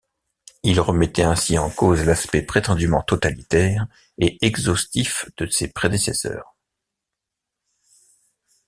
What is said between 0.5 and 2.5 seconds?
Il remettait ainsi en cause l'aspect